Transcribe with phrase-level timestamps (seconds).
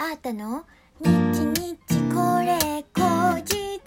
[0.00, 0.64] あーたの？
[1.00, 1.74] 日日
[2.14, 3.82] これ後日。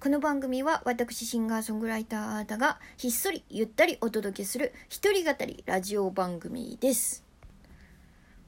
[0.00, 7.22] この番組は私シンガーソングライターあーたがひっそりゆったりお届けする一人語りラジオ番組です。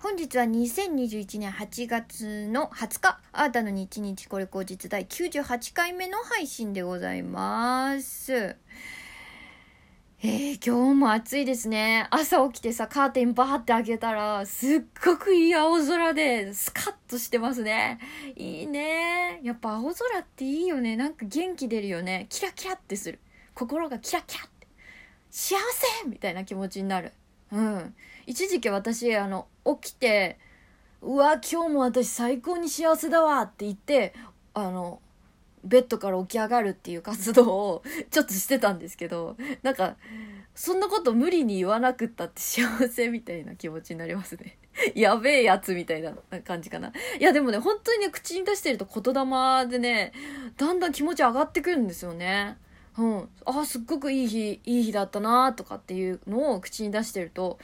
[0.01, 8.57] 本日は2021年8月の20日あーたの日日これ後日第98回目の配信でございます。
[10.23, 12.07] えー、今日も暑いですね。
[12.11, 17.99] 朝起きてさ、カーテンバーって開けたら、すっごくいい青空で、スカッとしてますね。
[18.35, 19.41] いいね。
[19.43, 20.97] やっぱ青空っていいよね。
[20.97, 22.27] なんか元気出るよね。
[22.31, 23.21] キラキラってする。
[23.53, 24.67] 心がキラキラって。
[25.31, 25.57] 幸
[26.01, 27.13] せみたいな気持ちになる。
[27.53, 27.95] うん。
[28.27, 29.47] 一時期私、あの、
[29.81, 30.39] 起きて、
[31.03, 34.15] うわ、今日も私最高に幸せだわって言って、
[34.55, 35.03] あの、
[35.67, 39.97] ベッドから起き上がるっていう活動をちょっとしてたんですけど、なんか、
[40.55, 44.57] そんなこと無理に言わなくったって幸せみたいな気持ちになりますね。
[44.95, 46.93] やべえやつみたいな感じかな。
[47.19, 50.13] いやでもね、本当にね、口に出してると言霊でね、
[50.57, 52.57] だんだん気持ち上がってくるんですよね。
[52.99, 53.29] うん。
[53.45, 57.59] あ、すっごくいい日、いい日だったなとかっていうのを口に出してると、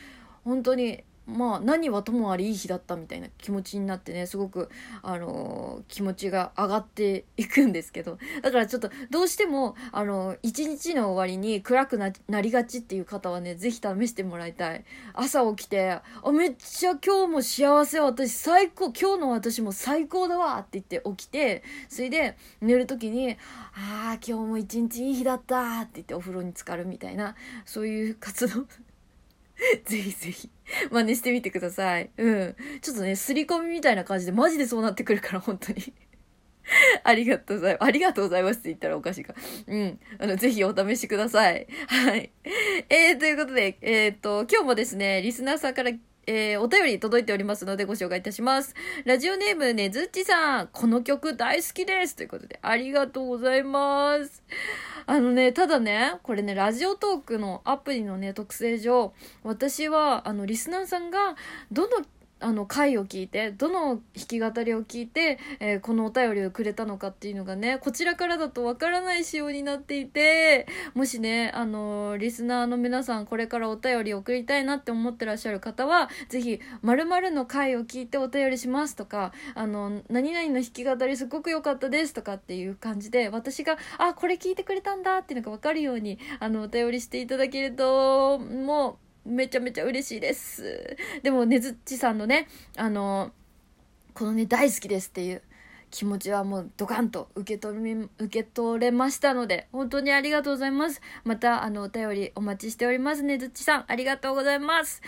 [0.45, 4.69] 本当にまあ何はともあれいい日だったみたいな気持ちになってねすごく、
[5.03, 14.85] あのー、気持ちが上がっていくんですけど だからちょっとどうしても、あのー、一日の終わりに暗くなりがちっていう方はね是非試してもらいたい。
[15.15, 23.37] 朝起きて「あめっちゃ今日も幸せ私最高今日の私も最高だわ」って言って起きてそれで寝る時に
[23.75, 28.67] 「ああ今日も一日いい日だった」って言ってお風呂に浸かるみたいなそういう活動。
[29.85, 30.51] ぜひぜひ、
[30.91, 32.11] 真似してみてください。
[32.17, 32.57] うん。
[32.81, 35.93] ちょっとね、すり込みみたいな感じで、マジでそうなってくるから、本当に。
[37.05, 37.85] ありがとうございます。
[37.85, 39.35] ありがとうございますって言ったらおかしいか。
[39.67, 40.01] うん。
[40.19, 41.67] あの、ぜひお試しください。
[41.87, 42.31] はい。
[42.89, 45.93] えー、ということで、えー、っと、今日もですね、リスナーさんから
[46.27, 48.75] えー、お便り届いておりますのでご紹介いたします。
[49.05, 54.43] ラジオネームねずっちさん、この曲大好きですということで、ありがとうございます。
[55.07, 61.35] あのね、ただね、これね、ラジオトークのアプリのね、特性上、私は、あの、リスナーさんが、
[61.73, 62.07] どの
[62.43, 90.97] あの回を聞いてどの弾き語りを聞いて、えー、このお便りをくれたのかっていうのがねこちらからだとわからない仕様になっていてもしねあのリスナーの皆さんこれからお便り送りたいなって思ってらっしゃる方はぜひ〇〇の回を聞いてお便りしますとかあの何々の弾き語りすごく良かったですとかっていう感じで私があこれ聞いてくれたんだっていうのが分かるようにあのお便りしていただけるともうめちゃめちゃ嬉しいです。
[91.23, 93.33] でもねずっちさんのね、あの、
[94.15, 95.43] このね、大好きですっていう
[95.91, 101.01] 気持ちはもうドカンと受け取り、受け取れましたので、本当にありがとうございます。
[101.25, 103.85] また、あの、お便りお待ちしておりますね、ずっちさん。
[103.89, 105.03] ありがとうございます。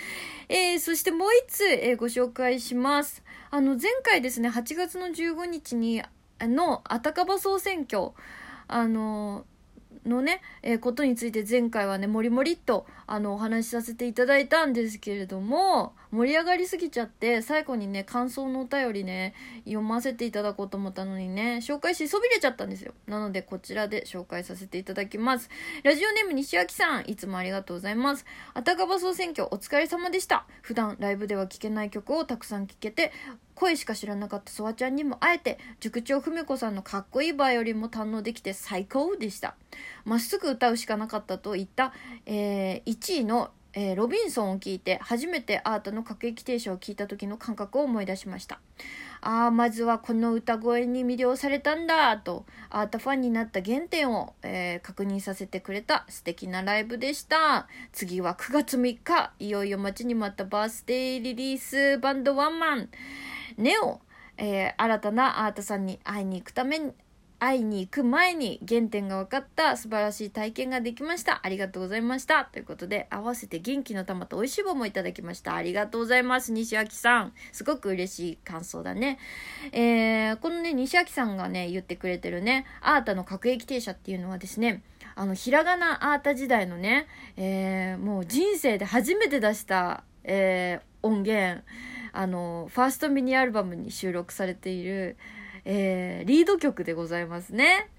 [0.49, 3.25] えー、そしてもう一つ、えー、ご紹介します。
[3.51, 6.03] あの、前回ですね、8月の15日に、
[6.41, 8.11] の、あたかば総選挙、
[8.69, 9.47] あの、
[10.07, 19.35] のね、えー、ことについて前回はね、もりもりっと、あの、お話しさせていただいたんですけれども、盛り上がりすぎちゃって、最後にね、感想のお便りね、
[19.65, 22.93] 読ませていただこうと思ったのにね、紹介しそびれちゃったんですよ。
[23.07, 25.51] なので、こちらで紹介させていただきます。
[25.83, 28.25] ラジオネーム西脇さん、いつもありがとうございます。
[28.55, 30.47] あたかば総選挙、お疲れ様でした。
[30.63, 33.13] 普段、ライブでは聴けない曲をたくさん聴けて、
[33.55, 39.55] 声しか知らなかったソワちゃんにもあえて塾長文子さんのかっこいいバイオリンも堪能できて最高でした。
[40.05, 41.93] まっすぐ歌うしかなかったと言った、
[42.27, 48.61] えー、1位の、えー、ロビンソンを聞いて初めてアートの各駅停車を聞いた時の感覚を思い出しました。
[49.21, 56.05] ああまずはこの歌声に魅了されたんだとアートファンになった原点を、えー、確認させてくれた。
[56.09, 57.67] 素敵なライブでした。
[57.93, 59.33] 次は9月3日。
[59.39, 62.89] いよいよ待ちに待ったバースデーリリースバンドワンマン。
[63.57, 64.01] ネオ、
[64.37, 66.93] えー、新たなアートさんに会いに行くために、
[67.39, 71.41] 会いに行く前に原点が分かった素晴らしい体験ができました。
[71.43, 72.45] ありがとうございました。
[72.47, 75.55] ということで、合わせて元気の玉と美味しい棒もいただきました。
[75.55, 76.53] ありがとうございます。
[76.53, 77.35] 西脇さん。
[77.53, 79.19] すごく嬉しい感想だね。
[79.73, 84.83] えー、このね、西脇さんがね、言ってくれてるね、アータの各駅停車っていうのはですね、
[85.15, 91.63] あの、ひらがなアータ時代のね、えー、もう人生で初めて出した、えー、音源、
[92.17, 95.17] あの、ファーストミニアルバムに収録されている、
[95.65, 97.91] えー、リード曲でございますね。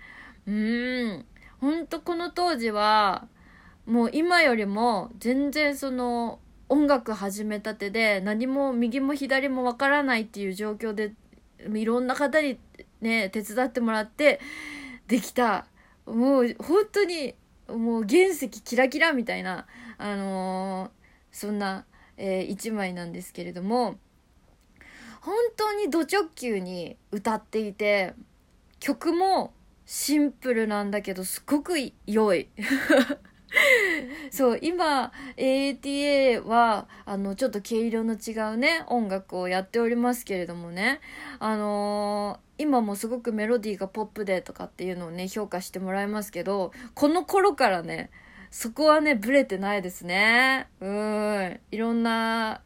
[0.48, 1.26] うん。
[1.60, 3.28] ほんとこの当時は、
[3.86, 6.40] もう今よりも全然その
[6.70, 11.14] 音楽始めたてで何も右も左もわからないっていう状況で
[11.60, 12.58] いろんな方に
[13.02, 14.40] ね、手伝ってもらって
[15.08, 15.68] できた、
[16.06, 17.36] もう本当に
[17.68, 20.90] もう原石キラキラみたいな、あのー、
[21.32, 21.86] そんな
[22.18, 23.98] えー、1枚なんですけれども
[25.26, 28.14] 本当にド直球に歌っていて
[28.80, 29.54] 曲も
[29.88, 31.74] シンプルなんだけどすごく
[32.06, 32.48] 良い。
[34.30, 41.00] そう今 AATA はあのちょっと毛色の違うね音楽をやっておりますけれどもね。
[41.40, 48.12] あのー、今もすごくメロディーがポップでとかっていうのをね評価してもらいますけどこの頃からね
[48.52, 50.68] そこはねブレてないですね。
[50.82, 51.60] うん。
[51.72, 52.62] いろんな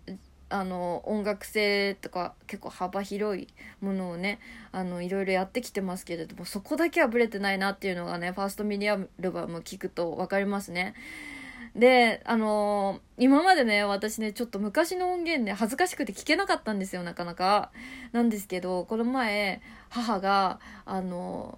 [0.50, 3.48] あの音楽性とか結構幅広い
[3.82, 4.40] ものをね
[4.72, 10.96] あのいろいろやってきてますけれどもそこだけはブレてないなっていうのがねファーストミニアルバム聞くと分かりますね。
[11.76, 17.72] であの今までね私ねちょっと昔の音源で恥ずかしくて聞けなかったんですよなかなか。
[18.12, 21.58] なんですけどこの前母があの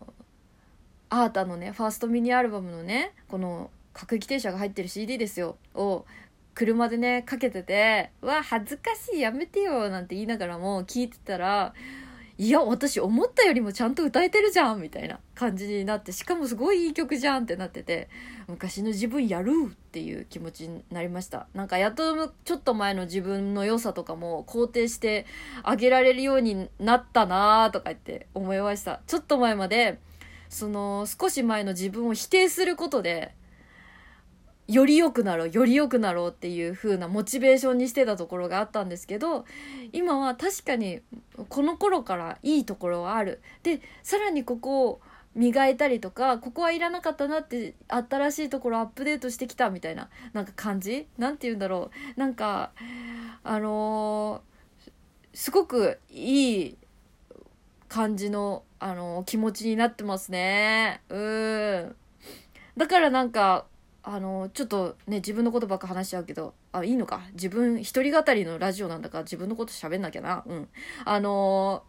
[1.09, 6.05] アータのねファーストミニアルバムのねこの各駅停車が入ってる CD ですよを
[6.53, 11.73] 車でねかけてて「わ恥ずかしいやめてよ」なんて言いながらも聞いてたら
[12.37, 18.09] 「いや私思ったよりもちゃんと歌えてるじゃん」みたいな感じになってしかもすごいいい曲じゃんってなってて
[18.47, 21.47] 昔の自分やるっていう気持ちになりました。
[21.53, 25.25] なんかやっとちょっと前の自分の良さとかも肯定して
[25.63, 29.01] あげられるようになったなーとか言って思いました。
[29.07, 29.99] ちょっと前まで
[30.49, 33.33] その少し前の自分を否定することで
[34.67, 39.45] より良くなろうより良くなろうっていう風なモチベーションにしてたところがあったんですけど
[39.91, 41.01] 今は確かに
[41.49, 43.41] この頃からいいところはある。
[43.63, 45.01] でさらにここを
[45.33, 51.07] 磨いたりとかここはいらなかったなって新しいところアップデートしてきたみたいななんか感じ？
[51.17, 52.19] なんて言うんだろう。
[52.19, 52.71] なんか
[53.43, 54.91] あのー、
[55.33, 56.77] すごくいい
[57.87, 61.01] 感じの、あのー、気持ちになってますね。
[61.09, 61.95] うん。
[62.77, 63.65] だからなんか
[64.03, 67.21] あのちょっとね自分のことばっか話しちゃうけどあいいのか。
[67.33, 70.43] 自分一人語りのラジオなんだから自分のこと喋んなきゃな。
[70.47, 70.69] うん。
[71.05, 71.83] あの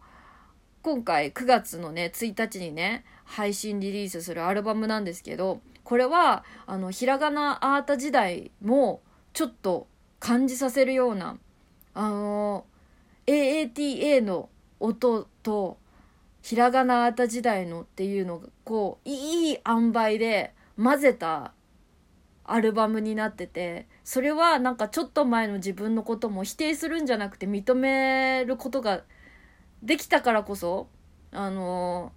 [0.81, 9.01] ー、今回9月のね1日にね配信リリースするアルバムなんですけどこれはあのひらがなアート時代も
[9.33, 9.87] ちょっと
[10.19, 11.37] 感じさせるような
[11.93, 14.49] あのー、AATA の
[14.79, 15.77] 音と
[16.41, 21.53] ひらがなアート時代のっていうのがこういい塩梅で混ぜた
[22.45, 29.03] アルバムになっててそれはなんかちょっと前の自分のことも否定するんじゃなくて認めることが
[29.81, 30.87] できたからこそ
[31.31, 32.11] あの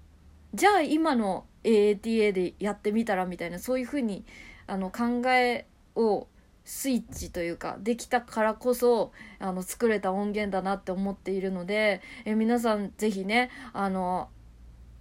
[0.54, 4.24] じゃあ今の AATA でやってみたらみたいなそういうふうに
[4.66, 6.26] あの考えを
[6.64, 14.28] スイッチというかできたからこそあの作れた音源だなって思っているのでえ皆さん是非ねあの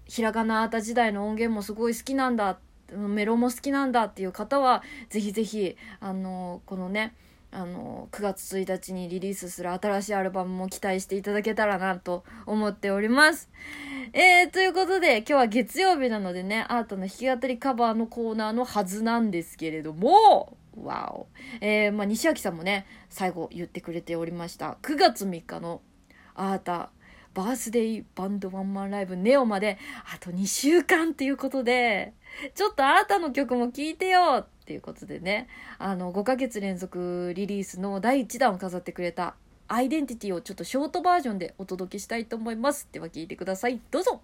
[0.05, 2.57] ひらがなあた時代の音源もすごい好きなんだっ
[2.91, 7.15] メロも好きなんだっていう方はぜひぜひあのこのね
[7.51, 13.49] あの9月1日にリリースする新しいアルバムも期待していただけたらなと思っております。
[14.11, 21.27] えー、ということで今日は月曜日なのでねアートの弾き語りカバーのコーナーのはずなんですけれどもわお。
[21.61, 25.81] えー、まあ、西脇さんもね最後言ってくれておりました9月3日の
[26.33, 26.89] アータ
[27.35, 29.77] バースデーバンドワンマンライブネオまで
[30.11, 32.13] あと2週間っていうことで
[32.55, 35.47] ちょっとあなたの曲も聴いてよっていうことでね、
[35.77, 39.35] あの、5ヶ月連続リリースの第1弾を飾ってくれた
[39.67, 42.87] アイデンティティをちょっとショートバージョンでお届けしたいと思います。
[42.91, 43.79] では聴いてください。
[43.91, 44.21] どうぞ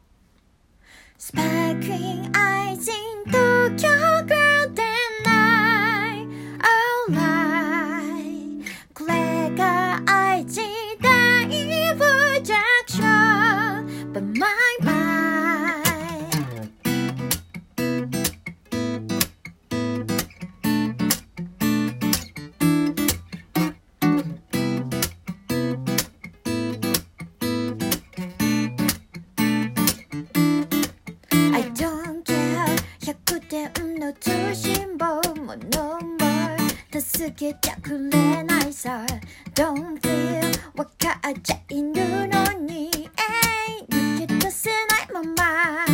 [39.54, 40.42] Don't feel
[40.76, 45.86] 分かっちゃいるのに、え抜け出せないまま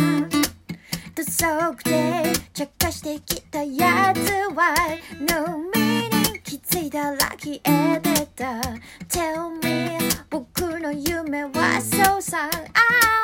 [1.14, 4.74] 土足で茶化してきたやつは。
[5.20, 8.60] No meaning 気づいたら消えてた。
[9.08, 9.98] Tell me
[10.30, 12.48] 僕の夢はそうさ。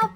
[0.03, 0.11] あ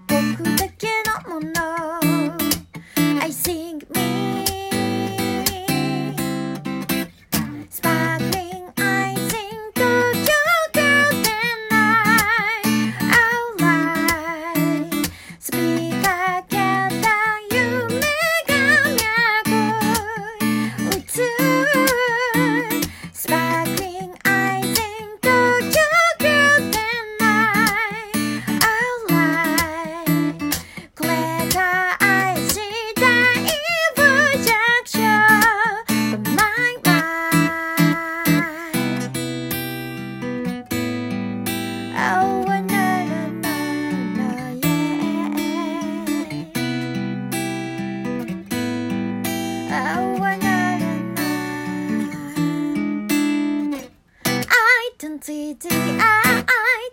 [55.01, 55.71] identity,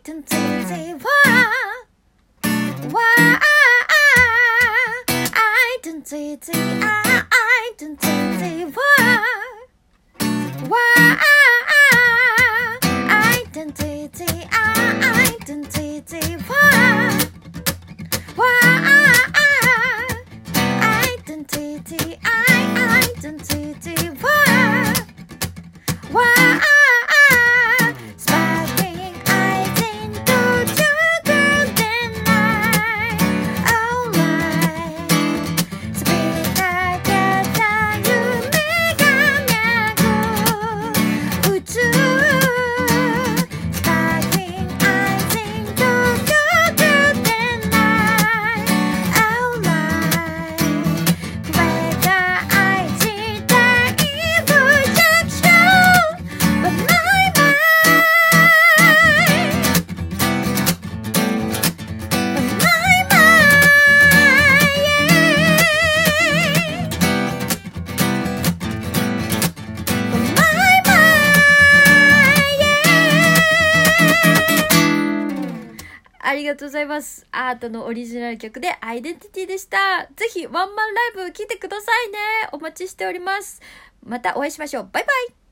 [0.06, 1.84] identity, why?
[2.92, 3.40] Why?
[5.80, 6.54] Identity,
[7.82, 8.85] identity, why?
[76.56, 77.28] がとうございます。
[77.32, 80.08] アートのオリジナル曲でアイデンティティでした。
[80.16, 82.18] ぜひワンマンライブ聴いてくださいね。
[82.54, 83.62] お待ちしております。
[84.04, 84.90] またお会いしましょう。
[84.92, 85.45] バイバイ